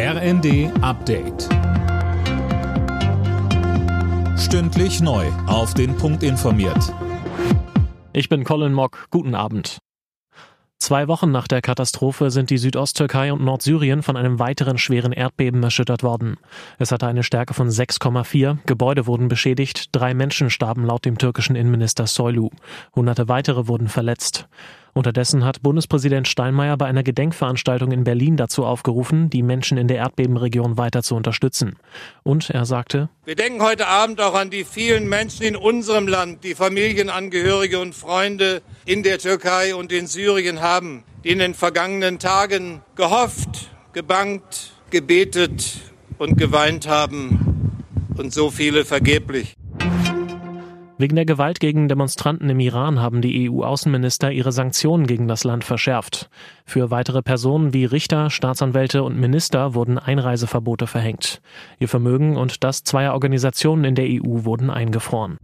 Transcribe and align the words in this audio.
RND 0.00 0.70
Update. 0.80 1.48
Stündlich 4.38 5.00
neu. 5.00 5.26
Auf 5.48 5.74
den 5.74 5.96
Punkt 5.96 6.22
informiert. 6.22 6.94
Ich 8.12 8.28
bin 8.28 8.44
Colin 8.44 8.72
Mock. 8.72 9.08
Guten 9.10 9.34
Abend. 9.34 9.78
Zwei 10.78 11.08
Wochen 11.08 11.32
nach 11.32 11.48
der 11.48 11.62
Katastrophe 11.62 12.30
sind 12.30 12.50
die 12.50 12.58
Südosttürkei 12.58 13.32
und 13.32 13.42
Nordsyrien 13.42 14.04
von 14.04 14.16
einem 14.16 14.38
weiteren 14.38 14.78
schweren 14.78 15.10
Erdbeben 15.10 15.60
erschüttert 15.64 16.04
worden. 16.04 16.36
Es 16.78 16.92
hatte 16.92 17.08
eine 17.08 17.24
Stärke 17.24 17.52
von 17.52 17.68
6,4, 17.68 18.58
Gebäude 18.66 19.08
wurden 19.08 19.26
beschädigt, 19.26 19.88
drei 19.90 20.14
Menschen 20.14 20.48
starben 20.48 20.86
laut 20.86 21.04
dem 21.06 21.18
türkischen 21.18 21.56
Innenminister 21.56 22.06
Soylu. 22.06 22.50
Hunderte 22.94 23.26
weitere 23.26 23.66
wurden 23.66 23.88
verletzt. 23.88 24.48
Unterdessen 24.98 25.44
hat 25.44 25.62
Bundespräsident 25.62 26.26
Steinmeier 26.26 26.76
bei 26.76 26.86
einer 26.86 27.04
Gedenkveranstaltung 27.04 27.92
in 27.92 28.02
Berlin 28.02 28.36
dazu 28.36 28.64
aufgerufen, 28.64 29.30
die 29.30 29.44
Menschen 29.44 29.78
in 29.78 29.86
der 29.86 29.98
Erdbebenregion 29.98 30.76
weiter 30.76 31.04
zu 31.04 31.14
unterstützen. 31.14 31.76
Und 32.24 32.50
er 32.50 32.64
sagte, 32.64 33.08
Wir 33.24 33.36
denken 33.36 33.62
heute 33.62 33.86
Abend 33.86 34.20
auch 34.20 34.34
an 34.34 34.50
die 34.50 34.64
vielen 34.64 35.08
Menschen 35.08 35.44
in 35.44 35.54
unserem 35.54 36.08
Land, 36.08 36.42
die 36.42 36.56
Familienangehörige 36.56 37.78
und 37.78 37.94
Freunde 37.94 38.60
in 38.86 39.04
der 39.04 39.18
Türkei 39.18 39.76
und 39.76 39.92
in 39.92 40.08
Syrien 40.08 40.62
haben, 40.62 41.04
die 41.22 41.28
in 41.28 41.38
den 41.38 41.54
vergangenen 41.54 42.18
Tagen 42.18 42.80
gehofft, 42.96 43.70
gebangt, 43.92 44.72
gebetet 44.90 45.78
und 46.18 46.36
geweint 46.36 46.88
haben 46.88 47.84
und 48.16 48.34
so 48.34 48.50
viele 48.50 48.84
vergeblich. 48.84 49.57
Wegen 51.00 51.14
der 51.14 51.26
Gewalt 51.26 51.60
gegen 51.60 51.86
Demonstranten 51.86 52.50
im 52.50 52.58
Iran 52.58 53.00
haben 53.00 53.22
die 53.22 53.48
EU-Außenminister 53.48 54.32
ihre 54.32 54.50
Sanktionen 54.50 55.06
gegen 55.06 55.28
das 55.28 55.44
Land 55.44 55.62
verschärft. 55.62 56.28
Für 56.64 56.90
weitere 56.90 57.22
Personen 57.22 57.72
wie 57.72 57.84
Richter, 57.84 58.30
Staatsanwälte 58.30 59.04
und 59.04 59.16
Minister 59.16 59.74
wurden 59.74 59.96
Einreiseverbote 59.96 60.88
verhängt. 60.88 61.40
Ihr 61.78 61.86
Vermögen 61.86 62.36
und 62.36 62.64
das 62.64 62.82
zweier 62.82 63.12
Organisationen 63.12 63.84
in 63.84 63.94
der 63.94 64.06
EU 64.06 64.44
wurden 64.44 64.70
eingefroren. 64.70 65.38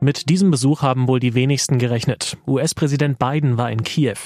Mit 0.00 0.30
diesem 0.30 0.50
Besuch 0.50 0.80
haben 0.80 1.08
wohl 1.08 1.20
die 1.20 1.34
wenigsten 1.34 1.76
gerechnet. 1.76 2.38
US-Präsident 2.46 3.18
Biden 3.18 3.58
war 3.58 3.70
in 3.70 3.82
Kiew. 3.82 4.16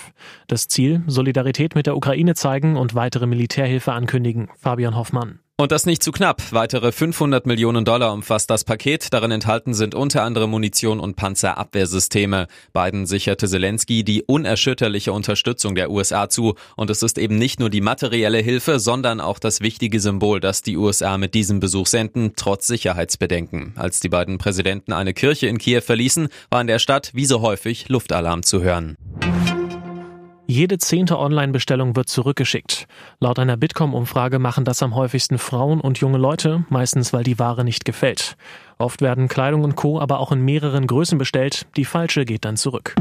Das 0.47 0.69
Ziel, 0.69 1.03
Solidarität 1.09 1.75
mit 1.75 1.87
der 1.87 1.97
Ukraine 1.97 2.37
zeigen 2.37 2.77
und 2.77 2.95
weitere 2.95 3.27
Militärhilfe 3.27 3.93
ankündigen. 3.93 4.51
Fabian 4.57 4.95
Hoffmann. 4.95 5.41
Und 5.61 5.73
das 5.73 5.85
nicht 5.85 6.03
zu 6.03 6.11
knapp. 6.11 6.41
Weitere 6.53 6.91
500 6.91 7.45
Millionen 7.45 7.85
Dollar 7.85 8.15
umfasst 8.15 8.49
das 8.49 8.65
Paket. 8.65 9.13
Darin 9.13 9.31
enthalten 9.31 9.75
sind 9.75 9.95
unter 9.95 10.23
anderem 10.23 10.49
Munition 10.49 10.99
und 10.99 11.17
Panzerabwehrsysteme. 11.17 12.47
Biden 12.73 13.05
sicherte 13.05 13.47
Zelensky 13.47 14.03
die 14.03 14.23
unerschütterliche 14.23 15.13
Unterstützung 15.13 15.75
der 15.75 15.91
USA 15.91 16.31
zu. 16.31 16.55
Und 16.77 16.89
es 16.89 17.03
ist 17.03 17.19
eben 17.19 17.37
nicht 17.37 17.61
nur 17.61 17.69
die 17.69 17.83
materielle 17.83 18.39
Hilfe, 18.39 18.81
sondern 18.81 19.21
auch 19.21 19.39
das 19.39 19.61
wichtige 19.61 20.01
Symbol, 20.01 20.41
das 20.41 20.63
die 20.63 20.79
USA 20.79 21.19
mit 21.19 21.35
diesem 21.35 21.61
Besuch 21.61 21.89
senden, 21.89 22.33
trotz 22.37 22.67
Sicherheitsbedenken. 22.67 23.75
Als 23.77 24.01
die 24.01 24.09
beiden 24.09 24.39
Präsidenten 24.39 24.95
eine 24.95 25.13
Kirche 25.13 25.49
in 25.49 25.59
Kiew 25.59 25.83
verließen, 25.83 26.29
war 26.49 26.63
in 26.63 26.69
der 26.69 26.79
Stadt 26.79 27.11
wie 27.13 27.27
so 27.27 27.43
häufig 27.43 27.91
Luftalarm 27.91 28.45
zu 28.45 28.63
hören. 28.63 28.97
Jede 30.51 30.79
zehnte 30.79 31.17
Online-Bestellung 31.17 31.95
wird 31.95 32.09
zurückgeschickt. 32.09 32.89
Laut 33.21 33.39
einer 33.39 33.57
Bitkom-Umfrage 33.57 34.41
machen 34.41 34.65
das 34.65 34.83
am 34.83 34.97
häufigsten 34.97 35.39
Frauen 35.39 35.81
und 35.81 35.99
junge 35.99 36.19
Leute, 36.19 36.65
meistens 36.71 37.13
weil 37.13 37.23
die 37.23 37.39
Ware 37.39 37.63
nicht 37.63 37.85
gefällt. 37.85 38.37
Oft 38.77 39.01
werden 39.01 39.29
Kleidung 39.29 39.63
und 39.63 39.77
Co. 39.77 40.01
aber 40.01 40.19
auch 40.19 40.33
in 40.33 40.45
mehreren 40.45 40.89
Größen 40.89 41.19
bestellt. 41.19 41.69
Die 41.77 41.85
falsche 41.85 42.25
geht 42.25 42.45
dann 42.45 42.57
zurück. 42.57 42.97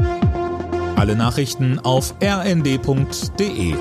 Alle 0.94 1.16
Nachrichten 1.16 1.80
auf 1.80 2.14
rnd.de 2.22 3.74